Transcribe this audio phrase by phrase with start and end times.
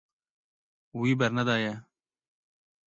[0.99, 1.73] Wî bernedaye.